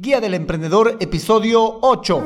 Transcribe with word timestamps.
Guía 0.00 0.20
del 0.20 0.34
Emprendedor, 0.34 0.96
episodio 1.00 1.80
8. 1.80 2.22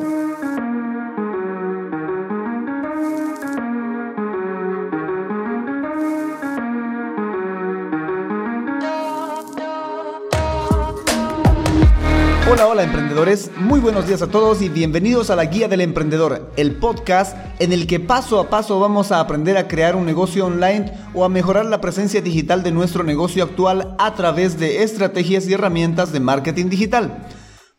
Hola, 12.50 12.66
hola 12.68 12.82
emprendedores, 12.82 13.50
muy 13.56 13.80
buenos 13.80 14.06
días 14.06 14.20
a 14.20 14.26
todos 14.26 14.60
y 14.60 14.68
bienvenidos 14.68 15.30
a 15.30 15.36
la 15.36 15.46
Guía 15.46 15.66
del 15.66 15.80
Emprendedor, 15.80 16.52
el 16.58 16.76
podcast 16.76 17.34
en 17.58 17.72
el 17.72 17.86
que 17.86 18.00
paso 18.00 18.38
a 18.38 18.50
paso 18.50 18.80
vamos 18.80 19.12
a 19.12 19.20
aprender 19.20 19.56
a 19.56 19.66
crear 19.66 19.96
un 19.96 20.04
negocio 20.04 20.44
online 20.44 20.92
o 21.14 21.24
a 21.24 21.30
mejorar 21.30 21.64
la 21.64 21.80
presencia 21.80 22.20
digital 22.20 22.62
de 22.62 22.70
nuestro 22.70 23.02
negocio 23.02 23.42
actual 23.42 23.96
a 23.98 24.14
través 24.14 24.60
de 24.60 24.82
estrategias 24.82 25.48
y 25.48 25.54
herramientas 25.54 26.12
de 26.12 26.20
marketing 26.20 26.68
digital. 26.68 27.26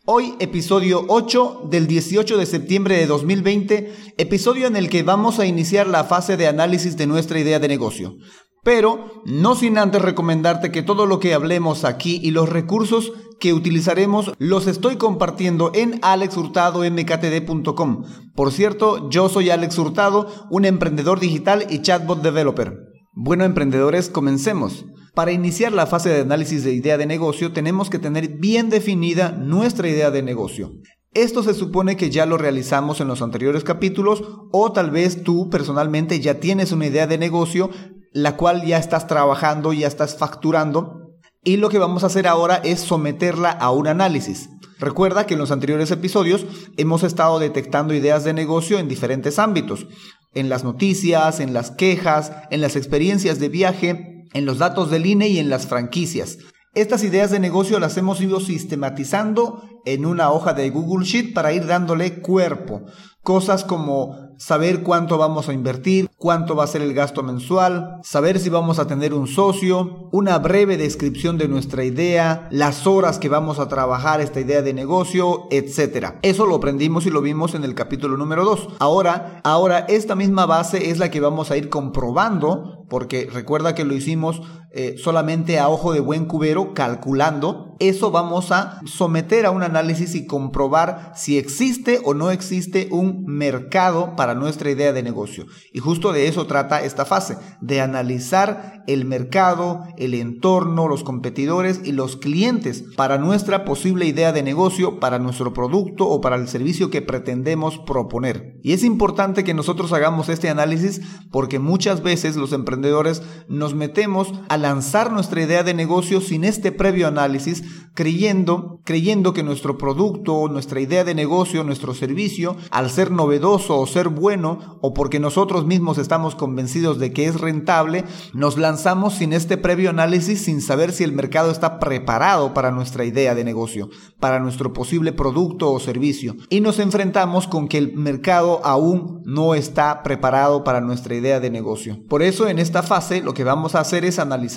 Hoy 0.06 0.34
episodio 0.38 1.06
8 1.08 1.62
del 1.70 1.86
18 1.86 2.36
de 2.36 2.44
septiembre 2.44 2.98
de 2.98 3.06
2020, 3.06 3.90
episodio 4.18 4.66
en 4.66 4.76
el 4.76 4.90
que 4.90 5.02
vamos 5.02 5.38
a 5.38 5.46
iniciar 5.46 5.86
la 5.86 6.04
fase 6.04 6.36
de 6.36 6.46
análisis 6.46 6.98
de 6.98 7.06
nuestra 7.06 7.40
idea 7.40 7.58
de 7.58 7.68
negocio. 7.68 8.16
Pero 8.62 9.22
no 9.24 9.54
sin 9.54 9.78
antes 9.78 10.02
recomendarte 10.02 10.70
que 10.70 10.82
todo 10.82 11.06
lo 11.06 11.20
que 11.20 11.32
hablemos 11.32 11.86
aquí 11.86 12.20
y 12.22 12.32
los 12.32 12.50
recursos 12.50 13.14
que 13.40 13.54
utilizaremos 13.54 14.34
los 14.36 14.66
estoy 14.66 14.96
compartiendo 14.96 15.70
en 15.72 16.00
alexhurtadomktd.com. 16.02 18.04
Por 18.34 18.52
cierto, 18.52 19.08
yo 19.08 19.30
soy 19.30 19.48
Alex 19.48 19.78
Hurtado, 19.78 20.28
un 20.50 20.66
emprendedor 20.66 21.18
digital 21.18 21.66
y 21.70 21.80
chatbot 21.80 22.20
developer. 22.20 22.76
Bueno, 23.14 23.46
emprendedores, 23.46 24.10
comencemos. 24.10 24.84
Para 25.14 25.30
iniciar 25.30 25.72
la 25.72 25.86
fase 25.86 26.08
de 26.08 26.22
análisis 26.22 26.64
de 26.64 26.72
idea 26.72 26.98
de 26.98 27.06
negocio 27.06 27.52
tenemos 27.52 27.88
que 27.88 28.00
tener 28.00 28.28
bien 28.28 28.68
definida 28.68 29.30
nuestra 29.30 29.88
idea 29.88 30.10
de 30.10 30.22
negocio. 30.22 30.72
Esto 31.12 31.44
se 31.44 31.54
supone 31.54 31.96
que 31.96 32.10
ya 32.10 32.26
lo 32.26 32.36
realizamos 32.36 33.00
en 33.00 33.06
los 33.06 33.22
anteriores 33.22 33.62
capítulos 33.62 34.24
o 34.50 34.72
tal 34.72 34.90
vez 34.90 35.22
tú 35.22 35.48
personalmente 35.50 36.18
ya 36.18 36.40
tienes 36.40 36.72
una 36.72 36.86
idea 36.86 37.06
de 37.06 37.18
negocio 37.18 37.70
la 38.12 38.36
cual 38.36 38.64
ya 38.64 38.78
estás 38.78 39.06
trabajando, 39.06 39.72
ya 39.72 39.86
estás 39.86 40.18
facturando 40.18 41.12
y 41.44 41.58
lo 41.58 41.68
que 41.68 41.78
vamos 41.78 42.02
a 42.02 42.08
hacer 42.08 42.26
ahora 42.26 42.56
es 42.64 42.80
someterla 42.80 43.50
a 43.50 43.70
un 43.70 43.86
análisis. 43.86 44.50
Recuerda 44.80 45.26
que 45.26 45.34
en 45.34 45.40
los 45.40 45.52
anteriores 45.52 45.92
episodios 45.92 46.44
hemos 46.76 47.04
estado 47.04 47.38
detectando 47.38 47.94
ideas 47.94 48.24
de 48.24 48.32
negocio 48.32 48.80
en 48.80 48.88
diferentes 48.88 49.38
ámbitos, 49.38 49.86
en 50.32 50.48
las 50.48 50.64
noticias, 50.64 51.38
en 51.38 51.54
las 51.54 51.70
quejas, 51.70 52.32
en 52.50 52.60
las 52.60 52.74
experiencias 52.74 53.38
de 53.38 53.48
viaje, 53.48 54.13
en 54.34 54.44
los 54.44 54.58
datos 54.58 54.90
del 54.90 55.06
INE 55.06 55.28
y 55.28 55.38
en 55.38 55.48
las 55.48 55.66
franquicias. 55.66 56.38
Estas 56.74 57.04
ideas 57.04 57.30
de 57.30 57.38
negocio 57.38 57.78
las 57.78 57.96
hemos 57.96 58.20
ido 58.20 58.40
sistematizando 58.40 59.62
en 59.84 60.04
una 60.04 60.32
hoja 60.32 60.54
de 60.54 60.70
Google 60.70 61.06
Sheet 61.06 61.32
para 61.32 61.52
ir 61.52 61.66
dándole 61.66 62.20
cuerpo. 62.20 62.82
Cosas 63.22 63.64
como 63.64 64.34
saber 64.38 64.82
cuánto 64.82 65.16
vamos 65.16 65.48
a 65.48 65.52
invertir, 65.52 66.10
cuánto 66.18 66.56
va 66.56 66.64
a 66.64 66.66
ser 66.66 66.82
el 66.82 66.92
gasto 66.92 67.22
mensual, 67.22 68.00
saber 68.02 68.38
si 68.38 68.50
vamos 68.50 68.78
a 68.78 68.86
tener 68.86 69.14
un 69.14 69.26
socio, 69.26 70.08
una 70.12 70.38
breve 70.38 70.76
descripción 70.76 71.38
de 71.38 71.48
nuestra 71.48 71.84
idea, 71.84 72.48
las 72.50 72.86
horas 72.86 73.18
que 73.18 73.28
vamos 73.28 73.58
a 73.58 73.68
trabajar 73.68 74.20
esta 74.20 74.40
idea 74.40 74.60
de 74.60 74.74
negocio, 74.74 75.46
etc. 75.50 76.16
Eso 76.22 76.44
lo 76.44 76.56
aprendimos 76.56 77.06
y 77.06 77.10
lo 77.10 77.22
vimos 77.22 77.54
en 77.54 77.64
el 77.64 77.74
capítulo 77.74 78.16
número 78.16 78.44
2. 78.44 78.68
Ahora, 78.78 79.40
ahora 79.44 79.86
esta 79.88 80.14
misma 80.14 80.46
base 80.46 80.90
es 80.90 80.98
la 80.98 81.10
que 81.10 81.20
vamos 81.20 81.50
a 81.50 81.56
ir 81.56 81.68
comprobando, 81.68 82.83
porque 82.94 83.28
recuerda 83.28 83.74
que 83.74 83.84
lo 83.84 83.92
hicimos 83.92 84.40
eh, 84.76 84.96
solamente 84.98 85.60
a 85.60 85.68
ojo 85.68 85.92
de 85.92 86.00
buen 86.00 86.24
cubero, 86.24 86.74
calculando. 86.74 87.76
Eso 87.78 88.10
vamos 88.10 88.50
a 88.50 88.80
someter 88.86 89.46
a 89.46 89.52
un 89.52 89.62
análisis 89.62 90.16
y 90.16 90.26
comprobar 90.26 91.12
si 91.14 91.38
existe 91.38 92.00
o 92.04 92.12
no 92.12 92.32
existe 92.32 92.88
un 92.90 93.24
mercado 93.24 94.16
para 94.16 94.34
nuestra 94.34 94.70
idea 94.70 94.92
de 94.92 95.04
negocio. 95.04 95.46
Y 95.72 95.78
justo 95.78 96.12
de 96.12 96.26
eso 96.26 96.46
trata 96.46 96.82
esta 96.82 97.04
fase, 97.04 97.36
de 97.60 97.80
analizar 97.80 98.82
el 98.88 99.04
mercado, 99.04 99.84
el 99.96 100.14
entorno, 100.14 100.88
los 100.88 101.04
competidores 101.04 101.80
y 101.84 101.92
los 101.92 102.16
clientes 102.16 102.84
para 102.96 103.18
nuestra 103.18 103.64
posible 103.64 104.06
idea 104.06 104.32
de 104.32 104.42
negocio, 104.42 104.98
para 104.98 105.20
nuestro 105.20 105.52
producto 105.52 106.08
o 106.08 106.20
para 106.20 106.36
el 106.36 106.48
servicio 106.48 106.90
que 106.90 107.00
pretendemos 107.00 107.78
proponer. 107.78 108.58
Y 108.62 108.72
es 108.72 108.82
importante 108.82 109.44
que 109.44 109.54
nosotros 109.54 109.92
hagamos 109.92 110.28
este 110.28 110.48
análisis 110.48 111.00
porque 111.30 111.60
muchas 111.60 112.02
veces 112.02 112.34
los 112.36 112.52
emprendedores 112.52 113.22
nos 113.48 113.74
metemos 113.74 114.32
a 114.48 114.63
lanzar 114.64 115.12
nuestra 115.12 115.42
idea 115.42 115.62
de 115.62 115.74
negocio 115.74 116.22
sin 116.22 116.42
este 116.42 116.72
previo 116.72 117.06
análisis, 117.06 117.62
creyendo, 117.92 118.80
creyendo 118.82 119.34
que 119.34 119.42
nuestro 119.42 119.76
producto, 119.76 120.48
nuestra 120.48 120.80
idea 120.80 121.04
de 121.04 121.14
negocio, 121.14 121.64
nuestro 121.64 121.92
servicio, 121.92 122.56
al 122.70 122.88
ser 122.88 123.10
novedoso 123.10 123.78
o 123.78 123.86
ser 123.86 124.08
bueno, 124.08 124.78
o 124.80 124.94
porque 124.94 125.20
nosotros 125.20 125.66
mismos 125.66 125.98
estamos 125.98 126.34
convencidos 126.34 126.98
de 126.98 127.12
que 127.12 127.26
es 127.26 127.42
rentable, 127.42 128.06
nos 128.32 128.56
lanzamos 128.56 129.12
sin 129.12 129.34
este 129.34 129.58
previo 129.58 129.90
análisis, 129.90 130.42
sin 130.42 130.62
saber 130.62 130.92
si 130.92 131.04
el 131.04 131.12
mercado 131.12 131.50
está 131.50 131.78
preparado 131.78 132.54
para 132.54 132.70
nuestra 132.70 133.04
idea 133.04 133.34
de 133.34 133.44
negocio, 133.44 133.90
para 134.18 134.40
nuestro 134.40 134.72
posible 134.72 135.12
producto 135.12 135.72
o 135.72 135.78
servicio. 135.78 136.36
Y 136.48 136.62
nos 136.62 136.78
enfrentamos 136.78 137.46
con 137.48 137.68
que 137.68 137.76
el 137.76 137.98
mercado 137.98 138.64
aún 138.64 139.20
no 139.26 139.54
está 139.54 140.02
preparado 140.02 140.64
para 140.64 140.80
nuestra 140.80 141.14
idea 141.14 141.38
de 141.38 141.50
negocio. 141.50 141.98
Por 142.08 142.22
eso 142.22 142.48
en 142.48 142.58
esta 142.58 142.82
fase 142.82 143.20
lo 143.20 143.34
que 143.34 143.44
vamos 143.44 143.74
a 143.74 143.80
hacer 143.80 144.06
es 144.06 144.18
analizar. 144.18 144.53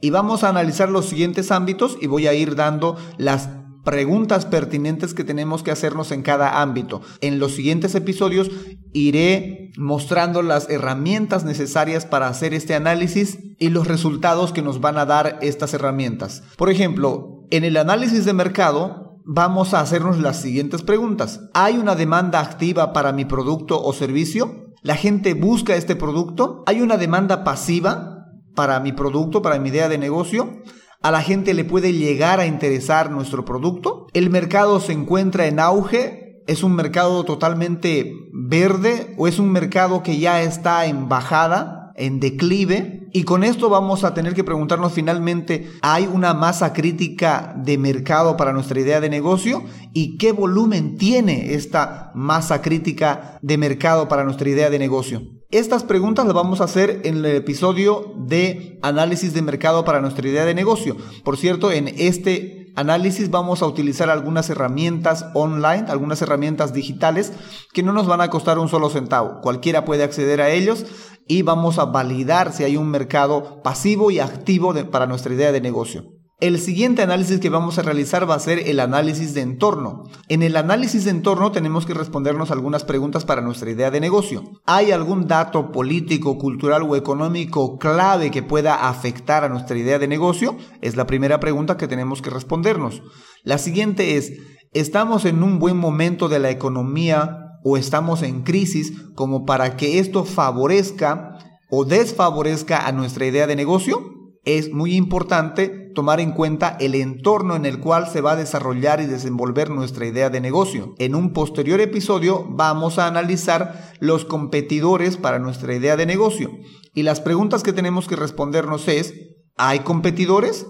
Y 0.00 0.10
vamos 0.10 0.44
a 0.44 0.48
analizar 0.48 0.88
los 0.88 1.06
siguientes 1.06 1.50
ámbitos 1.50 1.96
y 2.00 2.06
voy 2.06 2.26
a 2.26 2.34
ir 2.34 2.54
dando 2.54 2.96
las 3.16 3.48
preguntas 3.84 4.44
pertinentes 4.44 5.14
que 5.14 5.24
tenemos 5.24 5.62
que 5.62 5.70
hacernos 5.70 6.12
en 6.12 6.22
cada 6.22 6.60
ámbito. 6.60 7.00
En 7.22 7.38
los 7.38 7.52
siguientes 7.52 7.94
episodios 7.94 8.50
iré 8.92 9.72
mostrando 9.78 10.42
las 10.42 10.68
herramientas 10.68 11.44
necesarias 11.44 12.04
para 12.04 12.28
hacer 12.28 12.52
este 12.52 12.74
análisis 12.74 13.38
y 13.58 13.70
los 13.70 13.86
resultados 13.86 14.52
que 14.52 14.60
nos 14.60 14.80
van 14.82 14.98
a 14.98 15.06
dar 15.06 15.38
estas 15.40 15.72
herramientas. 15.72 16.42
Por 16.56 16.70
ejemplo, 16.70 17.46
en 17.50 17.64
el 17.64 17.78
análisis 17.78 18.26
de 18.26 18.34
mercado 18.34 19.20
vamos 19.24 19.72
a 19.72 19.80
hacernos 19.80 20.18
las 20.18 20.40
siguientes 20.40 20.82
preguntas. 20.82 21.40
¿Hay 21.54 21.78
una 21.78 21.94
demanda 21.94 22.40
activa 22.40 22.92
para 22.92 23.12
mi 23.12 23.24
producto 23.24 23.82
o 23.82 23.92
servicio? 23.94 24.74
¿La 24.82 24.96
gente 24.96 25.34
busca 25.34 25.76
este 25.76 25.96
producto? 25.96 26.62
¿Hay 26.66 26.82
una 26.82 26.98
demanda 26.98 27.42
pasiva 27.42 28.17
para 28.58 28.80
mi 28.80 28.90
producto, 28.90 29.40
para 29.40 29.60
mi 29.60 29.68
idea 29.68 29.88
de 29.88 29.98
negocio? 29.98 30.64
a 31.00 31.12
la 31.12 31.22
gente 31.22 31.54
le 31.54 31.64
puede 31.64 31.92
llegar 31.92 32.40
a 32.40 32.46
interesar 32.46 33.12
nuestro 33.12 33.44
producto. 33.44 34.08
El 34.14 34.30
mercado 34.30 34.80
se 34.80 34.92
encuentra 34.92 35.46
en 35.46 35.60
auge, 35.60 36.42
es 36.48 36.64
un 36.64 36.74
mercado 36.74 37.24
totalmente 37.24 38.12
verde 38.32 39.14
o 39.16 39.28
es 39.28 39.38
un 39.38 39.52
mercado 39.52 40.02
que 40.02 40.18
ya 40.18 40.42
está 40.42 40.86
en 40.86 41.08
bajada, 41.08 41.92
en 41.94 42.18
declive. 42.18 43.08
Y 43.12 43.22
con 43.22 43.44
esto 43.44 43.68
vamos 43.68 44.02
a 44.02 44.12
tener 44.12 44.34
que 44.34 44.42
preguntarnos 44.42 44.92
finalmente, 44.92 45.70
¿hay 45.80 46.08
una 46.12 46.34
masa 46.34 46.72
crítica 46.72 47.54
de 47.56 47.78
mercado 47.78 48.36
para 48.36 48.52
nuestra 48.52 48.80
idea 48.80 49.00
de 49.00 49.08
negocio? 49.08 49.62
¿Y 49.94 50.18
qué 50.18 50.32
volumen 50.32 50.98
tiene 50.98 51.54
esta 51.54 52.10
masa 52.16 52.60
crítica 52.60 53.38
de 53.40 53.56
mercado 53.56 54.08
para 54.08 54.24
nuestra 54.24 54.48
idea 54.48 54.68
de 54.68 54.80
negocio? 54.80 55.37
Estas 55.50 55.82
preguntas 55.82 56.26
las 56.26 56.34
vamos 56.34 56.60
a 56.60 56.64
hacer 56.64 57.00
en 57.04 57.16
el 57.16 57.24
episodio 57.24 58.12
de 58.18 58.78
análisis 58.82 59.32
de 59.32 59.40
mercado 59.40 59.82
para 59.82 60.02
nuestra 60.02 60.28
idea 60.28 60.44
de 60.44 60.52
negocio. 60.52 60.94
Por 61.24 61.38
cierto, 61.38 61.72
en 61.72 61.88
este 61.88 62.70
análisis 62.76 63.30
vamos 63.30 63.62
a 63.62 63.66
utilizar 63.66 64.10
algunas 64.10 64.50
herramientas 64.50 65.24
online, 65.32 65.86
algunas 65.88 66.20
herramientas 66.20 66.74
digitales 66.74 67.32
que 67.72 67.82
no 67.82 67.94
nos 67.94 68.06
van 68.06 68.20
a 68.20 68.28
costar 68.28 68.58
un 68.58 68.68
solo 68.68 68.90
centavo. 68.90 69.40
Cualquiera 69.40 69.86
puede 69.86 70.04
acceder 70.04 70.42
a 70.42 70.50
ellos 70.50 70.84
y 71.26 71.40
vamos 71.40 71.78
a 71.78 71.86
validar 71.86 72.52
si 72.52 72.64
hay 72.64 72.76
un 72.76 72.90
mercado 72.90 73.62
pasivo 73.62 74.10
y 74.10 74.20
activo 74.20 74.74
para 74.90 75.06
nuestra 75.06 75.32
idea 75.32 75.50
de 75.50 75.62
negocio. 75.62 76.17
El 76.40 76.60
siguiente 76.60 77.02
análisis 77.02 77.40
que 77.40 77.50
vamos 77.50 77.78
a 77.78 77.82
realizar 77.82 78.30
va 78.30 78.36
a 78.36 78.38
ser 78.38 78.60
el 78.60 78.78
análisis 78.78 79.34
de 79.34 79.40
entorno. 79.40 80.04
En 80.28 80.44
el 80.44 80.56
análisis 80.56 81.04
de 81.04 81.10
entorno 81.10 81.50
tenemos 81.50 81.84
que 81.84 81.94
respondernos 81.94 82.52
algunas 82.52 82.84
preguntas 82.84 83.24
para 83.24 83.40
nuestra 83.40 83.72
idea 83.72 83.90
de 83.90 83.98
negocio. 83.98 84.44
¿Hay 84.64 84.92
algún 84.92 85.26
dato 85.26 85.72
político, 85.72 86.38
cultural 86.38 86.84
o 86.84 86.94
económico 86.94 87.76
clave 87.76 88.30
que 88.30 88.44
pueda 88.44 88.88
afectar 88.88 89.42
a 89.42 89.48
nuestra 89.48 89.76
idea 89.78 89.98
de 89.98 90.06
negocio? 90.06 90.56
Es 90.80 90.94
la 90.94 91.08
primera 91.08 91.40
pregunta 91.40 91.76
que 91.76 91.88
tenemos 91.88 92.22
que 92.22 92.30
respondernos. 92.30 93.02
La 93.42 93.58
siguiente 93.58 94.16
es, 94.16 94.30
¿estamos 94.72 95.24
en 95.24 95.42
un 95.42 95.58
buen 95.58 95.76
momento 95.76 96.28
de 96.28 96.38
la 96.38 96.50
economía 96.50 97.36
o 97.64 97.76
estamos 97.76 98.22
en 98.22 98.42
crisis 98.44 98.92
como 99.16 99.44
para 99.44 99.76
que 99.76 99.98
esto 99.98 100.24
favorezca 100.24 101.36
o 101.68 101.84
desfavorezca 101.84 102.86
a 102.86 102.92
nuestra 102.92 103.26
idea 103.26 103.48
de 103.48 103.56
negocio? 103.56 104.14
es 104.56 104.72
muy 104.72 104.94
importante 104.94 105.87
tomar 105.98 106.20
en 106.20 106.30
cuenta 106.30 106.76
el 106.78 106.94
entorno 106.94 107.56
en 107.56 107.66
el 107.66 107.80
cual 107.80 108.06
se 108.06 108.20
va 108.20 108.30
a 108.30 108.36
desarrollar 108.36 109.00
y 109.00 109.06
desenvolver 109.06 109.68
nuestra 109.68 110.06
idea 110.06 110.30
de 110.30 110.40
negocio. 110.40 110.94
En 110.98 111.16
un 111.16 111.32
posterior 111.32 111.80
episodio 111.80 112.46
vamos 112.48 113.00
a 113.00 113.08
analizar 113.08 113.90
los 113.98 114.24
competidores 114.24 115.16
para 115.16 115.40
nuestra 115.40 115.74
idea 115.74 115.96
de 115.96 116.06
negocio. 116.06 116.52
Y 116.94 117.02
las 117.02 117.20
preguntas 117.20 117.64
que 117.64 117.72
tenemos 117.72 118.06
que 118.06 118.14
respondernos 118.14 118.86
es, 118.86 119.12
¿hay 119.56 119.80
competidores? 119.80 120.68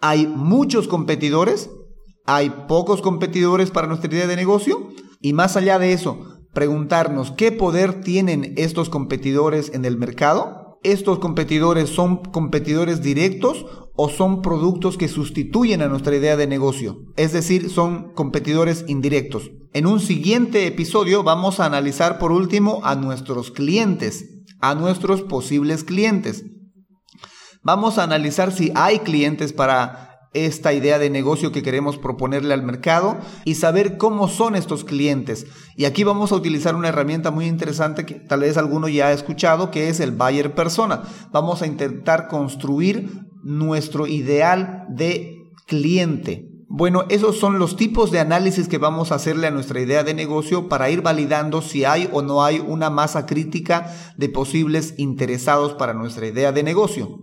¿Hay 0.00 0.26
muchos 0.26 0.88
competidores? 0.88 1.68
¿Hay 2.24 2.48
pocos 2.66 3.02
competidores 3.02 3.70
para 3.70 3.86
nuestra 3.86 4.10
idea 4.10 4.26
de 4.26 4.36
negocio? 4.36 4.88
Y 5.20 5.34
más 5.34 5.58
allá 5.58 5.78
de 5.78 5.92
eso, 5.92 6.38
preguntarnos 6.54 7.32
qué 7.32 7.52
poder 7.52 8.00
tienen 8.00 8.54
estos 8.56 8.88
competidores 8.88 9.72
en 9.74 9.84
el 9.84 9.98
mercado. 9.98 10.78
¿Estos 10.82 11.18
competidores 11.18 11.90
son 11.90 12.22
competidores 12.22 13.02
directos 13.02 13.66
o 13.96 14.08
son 14.08 14.42
productos 14.42 14.96
que 14.96 15.08
sustituyen 15.08 15.82
a 15.82 15.88
nuestra 15.88 16.16
idea 16.16 16.36
de 16.36 16.46
negocio? 16.46 16.98
Es 17.16 17.32
decir, 17.32 17.70
son 17.70 18.12
competidores 18.14 18.84
indirectos. 18.88 19.50
En 19.72 19.86
un 19.86 20.00
siguiente 20.00 20.66
episodio 20.66 21.22
vamos 21.22 21.60
a 21.60 21.66
analizar 21.66 22.18
por 22.18 22.32
último 22.32 22.80
a 22.84 22.94
nuestros 22.94 23.50
clientes, 23.50 24.24
a 24.60 24.74
nuestros 24.74 25.22
posibles 25.22 25.84
clientes. 25.84 26.44
Vamos 27.62 27.98
a 27.98 28.04
analizar 28.04 28.52
si 28.52 28.72
hay 28.74 28.98
clientes 28.98 29.52
para 29.52 30.04
esta 30.34 30.72
idea 30.72 30.98
de 30.98 31.10
negocio 31.10 31.52
que 31.52 31.62
queremos 31.62 31.96
proponerle 31.96 32.52
al 32.52 32.62
mercado 32.62 33.16
y 33.44 33.54
saber 33.54 33.96
cómo 33.96 34.28
son 34.28 34.56
estos 34.56 34.84
clientes. 34.84 35.46
Y 35.76 35.86
aquí 35.86 36.04
vamos 36.04 36.32
a 36.32 36.34
utilizar 36.34 36.74
una 36.74 36.88
herramienta 36.88 37.30
muy 37.30 37.46
interesante 37.46 38.04
que 38.04 38.16
tal 38.16 38.40
vez 38.40 38.56
alguno 38.56 38.88
ya 38.88 39.06
ha 39.06 39.12
escuchado, 39.12 39.70
que 39.70 39.88
es 39.88 40.00
el 40.00 40.10
buyer 40.10 40.54
persona. 40.54 41.04
Vamos 41.30 41.62
a 41.62 41.66
intentar 41.66 42.28
construir 42.28 43.23
nuestro 43.44 44.06
ideal 44.06 44.86
de 44.88 45.44
cliente. 45.66 46.50
Bueno, 46.68 47.04
esos 47.08 47.38
son 47.38 47.58
los 47.58 47.76
tipos 47.76 48.10
de 48.10 48.18
análisis 48.18 48.66
que 48.66 48.78
vamos 48.78 49.12
a 49.12 49.16
hacerle 49.16 49.46
a 49.46 49.52
nuestra 49.52 49.80
idea 49.80 50.02
de 50.02 50.14
negocio 50.14 50.68
para 50.68 50.90
ir 50.90 51.02
validando 51.02 51.62
si 51.62 51.84
hay 51.84 52.08
o 52.12 52.22
no 52.22 52.42
hay 52.42 52.58
una 52.58 52.90
masa 52.90 53.26
crítica 53.26 53.94
de 54.16 54.28
posibles 54.28 54.94
interesados 54.96 55.74
para 55.74 55.94
nuestra 55.94 56.26
idea 56.26 56.50
de 56.50 56.62
negocio. 56.62 57.20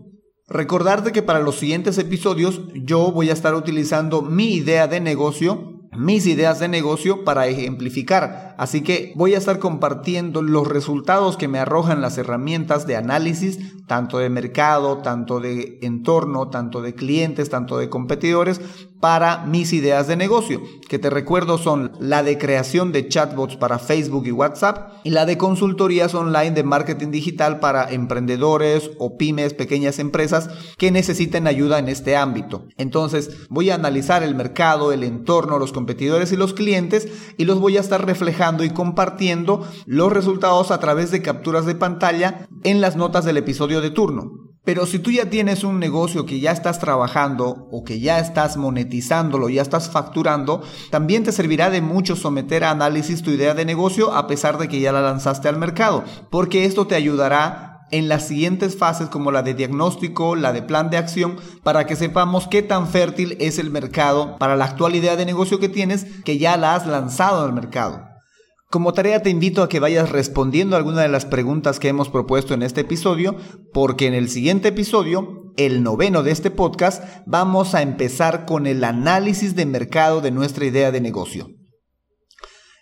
Recordarte 0.47 1.11
que 1.11 1.21
para 1.21 1.39
los 1.39 1.55
siguientes 1.55 1.97
episodios 1.97 2.61
yo 2.73 3.11
voy 3.11 3.29
a 3.29 3.33
estar 3.33 3.55
utilizando 3.55 4.21
mi 4.21 4.53
idea 4.53 4.87
de 4.87 5.01
negocio 5.01 5.80
mis 5.95 6.25
ideas 6.25 6.59
de 6.59 6.67
negocio 6.67 7.23
para 7.23 7.47
ejemplificar. 7.47 8.55
Así 8.57 8.81
que 8.81 9.13
voy 9.15 9.35
a 9.35 9.37
estar 9.37 9.59
compartiendo 9.59 10.41
los 10.41 10.67
resultados 10.67 11.37
que 11.37 11.47
me 11.47 11.59
arrojan 11.59 12.01
las 12.01 12.17
herramientas 12.17 12.87
de 12.87 12.95
análisis, 12.95 13.85
tanto 13.87 14.19
de 14.19 14.29
mercado, 14.29 14.99
tanto 14.99 15.39
de 15.39 15.79
entorno, 15.81 16.49
tanto 16.49 16.81
de 16.81 16.95
clientes, 16.95 17.49
tanto 17.49 17.77
de 17.77 17.89
competidores, 17.89 18.61
para 19.01 19.45
mis 19.45 19.73
ideas 19.73 20.07
de 20.07 20.15
negocio, 20.15 20.61
que 20.87 20.99
te 20.99 21.09
recuerdo 21.09 21.57
son 21.57 21.91
la 21.99 22.23
de 22.23 22.37
creación 22.37 22.91
de 22.91 23.07
chatbots 23.07 23.57
para 23.57 23.79
Facebook 23.79 24.27
y 24.27 24.31
WhatsApp 24.31 24.93
y 25.03 25.09
la 25.09 25.25
de 25.25 25.37
consultorías 25.37 26.13
online 26.13 26.51
de 26.51 26.63
marketing 26.63 27.09
digital 27.09 27.59
para 27.59 27.91
emprendedores 27.91 28.91
o 28.99 29.17
pymes, 29.17 29.53
pequeñas 29.53 29.99
empresas 29.99 30.49
que 30.77 30.91
necesiten 30.91 31.47
ayuda 31.47 31.79
en 31.79 31.89
este 31.89 32.15
ámbito. 32.15 32.67
Entonces 32.77 33.47
voy 33.49 33.71
a 33.71 33.75
analizar 33.75 34.23
el 34.23 34.35
mercado, 34.35 34.91
el 34.91 35.03
entorno, 35.03 35.59
los 35.59 35.73
competidores 35.73 36.31
y 36.31 36.37
los 36.37 36.53
clientes 36.53 37.07
y 37.37 37.45
los 37.45 37.59
voy 37.59 37.77
a 37.77 37.81
estar 37.81 38.05
reflejando 38.05 38.63
y 38.63 38.69
compartiendo 38.69 39.67
los 39.85 40.13
resultados 40.13 40.69
a 40.69 40.79
través 40.79 41.09
de 41.11 41.21
capturas 41.21 41.65
de 41.65 41.75
pantalla 41.75 42.47
en 42.63 42.81
las 42.81 42.95
notas 42.95 43.25
del 43.25 43.37
episodio 43.37 43.81
de 43.81 43.89
turno. 43.89 44.50
Pero 44.63 44.85
si 44.85 44.99
tú 44.99 45.09
ya 45.09 45.27
tienes 45.27 45.63
un 45.63 45.79
negocio 45.79 46.27
que 46.27 46.39
ya 46.39 46.51
estás 46.51 46.79
trabajando 46.79 47.67
o 47.71 47.83
que 47.83 47.99
ya 47.99 48.19
estás 48.19 48.57
monetizándolo, 48.57 49.49
ya 49.49 49.63
estás 49.63 49.89
facturando, 49.89 50.61
también 50.91 51.23
te 51.23 51.31
servirá 51.31 51.71
de 51.71 51.81
mucho 51.81 52.15
someter 52.15 52.63
a 52.63 52.69
análisis 52.69 53.23
tu 53.23 53.31
idea 53.31 53.55
de 53.55 53.65
negocio 53.65 54.13
a 54.13 54.27
pesar 54.27 54.59
de 54.59 54.67
que 54.67 54.79
ya 54.79 54.91
la 54.91 55.01
lanzaste 55.01 55.47
al 55.47 55.57
mercado, 55.57 56.03
porque 56.29 56.65
esto 56.65 56.85
te 56.85 56.93
ayudará 56.93 57.87
en 57.89 58.07
las 58.07 58.27
siguientes 58.27 58.77
fases 58.77 59.09
como 59.09 59.31
la 59.31 59.41
de 59.41 59.55
diagnóstico, 59.55 60.35
la 60.35 60.53
de 60.53 60.61
plan 60.61 60.91
de 60.91 60.97
acción, 60.97 61.37
para 61.63 61.87
que 61.87 61.95
sepamos 61.95 62.47
qué 62.47 62.61
tan 62.61 62.87
fértil 62.87 63.37
es 63.39 63.57
el 63.57 63.71
mercado 63.71 64.37
para 64.37 64.55
la 64.55 64.65
actual 64.65 64.95
idea 64.95 65.15
de 65.15 65.25
negocio 65.25 65.59
que 65.59 65.69
tienes 65.69 66.05
que 66.23 66.37
ya 66.37 66.55
la 66.55 66.75
has 66.75 66.85
lanzado 66.85 67.43
al 67.43 67.53
mercado. 67.53 68.10
Como 68.71 68.93
tarea 68.93 69.21
te 69.21 69.29
invito 69.29 69.63
a 69.63 69.67
que 69.67 69.81
vayas 69.81 70.11
respondiendo 70.11 70.77
alguna 70.77 71.01
de 71.01 71.09
las 71.09 71.25
preguntas 71.25 71.77
que 71.77 71.89
hemos 71.89 72.07
propuesto 72.07 72.53
en 72.53 72.63
este 72.63 72.81
episodio, 72.81 73.35
porque 73.73 74.07
en 74.07 74.13
el 74.13 74.29
siguiente 74.29 74.69
episodio, 74.69 75.51
el 75.57 75.83
noveno 75.83 76.23
de 76.23 76.31
este 76.31 76.51
podcast, 76.51 77.03
vamos 77.25 77.75
a 77.75 77.81
empezar 77.81 78.45
con 78.45 78.67
el 78.67 78.85
análisis 78.85 79.57
de 79.57 79.65
mercado 79.65 80.21
de 80.21 80.31
nuestra 80.31 80.63
idea 80.65 80.93
de 80.93 81.01
negocio. 81.01 81.49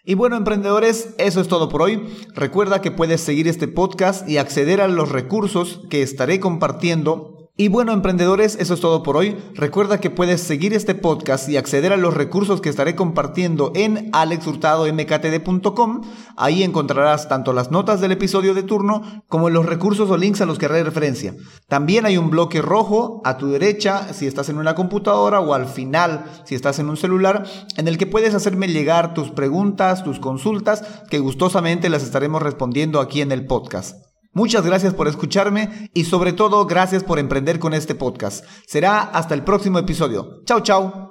Y 0.06 0.14
bueno, 0.14 0.38
emprendedores, 0.38 1.16
eso 1.18 1.42
es 1.42 1.48
todo 1.48 1.70
por 1.70 1.82
hoy. 1.82 2.06
Recuerda 2.36 2.82
que 2.82 2.92
puedes 2.92 3.22
seguir 3.22 3.48
este 3.48 3.68
podcast 3.68 4.30
y 4.30 4.38
acceder 4.38 4.82
a 4.82 4.88
los 4.88 5.12
recursos 5.12 5.82
que 5.90 6.04
estaré 6.04 6.40
compartiendo 6.40 7.39
y 7.62 7.68
bueno, 7.68 7.92
emprendedores, 7.92 8.56
eso 8.58 8.74
es 8.74 8.80
todo 8.80 9.04
por 9.04 9.18
hoy. 9.18 9.36
Recuerda 9.54 10.00
que 10.00 10.10
puedes 10.10 10.40
seguir 10.40 10.74
este 10.74 10.96
podcast 10.96 11.50
y 11.50 11.58
acceder 11.58 11.92
a 11.92 11.98
los 11.98 12.14
recursos 12.14 12.62
que 12.62 12.70
estaré 12.70 12.96
compartiendo 12.96 13.74
en 13.76 14.10
alexhurtadomktd.com. 14.14 16.02
Ahí 16.38 16.64
encontrarás 16.64 17.28
tanto 17.28 17.52
las 17.52 17.70
notas 17.70 18.00
del 18.00 18.14
episodio 18.14 18.54
de 18.54 18.64
turno 18.64 19.26
como 19.28 19.50
los 19.50 19.66
recursos 19.66 20.10
o 20.10 20.16
links 20.16 20.40
a 20.40 20.46
los 20.46 20.58
que 20.58 20.68
haré 20.68 20.86
referencia. 20.86 21.36
También 21.68 22.06
hay 22.06 22.16
un 22.16 22.30
bloque 22.30 22.62
rojo 22.62 23.22
a 23.26 23.36
tu 23.36 23.48
derecha 23.48 24.14
si 24.14 24.26
estás 24.26 24.48
en 24.48 24.58
una 24.58 24.74
computadora 24.74 25.42
o 25.42 25.54
al 25.54 25.66
final 25.66 26.24
si 26.46 26.56
estás 26.56 26.80
en 26.80 26.88
un 26.88 26.96
celular 26.96 27.44
en 27.76 27.90
el 27.90 27.98
que 27.98 28.08
puedes 28.08 28.36
hacerme 28.36 28.70
llegar 28.70 29.14
tus 29.14 29.32
preguntas, 29.32 30.06
tus 30.06 30.22
consultas, 30.22 30.86
que 31.10 31.20
gustosamente 31.20 31.90
las 31.90 32.04
estaremos 32.04 32.42
respondiendo 32.42 33.02
aquí 33.02 33.20
en 33.20 33.34
el 33.34 33.46
podcast. 33.46 34.09
Muchas 34.32 34.66
gracias 34.66 34.94
por 34.94 35.08
escucharme 35.08 35.90
y 35.94 36.06
sobre 36.06 36.34
todo 36.34 36.66
gracias 36.66 37.04
por 37.04 37.20
emprender 37.20 37.60
con 37.60 37.74
este 37.74 37.96
podcast. 37.96 38.46
Será 38.68 39.00
hasta 39.02 39.34
el 39.34 39.44
próximo 39.44 39.80
episodio. 39.80 40.42
Chao, 40.46 40.62
chao. 40.62 41.09